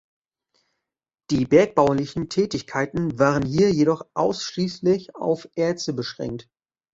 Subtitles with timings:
[1.29, 6.49] Die bergbaulichen Tätigkeiten waren hier jedoch ausschließlich auf Erze beschränkt.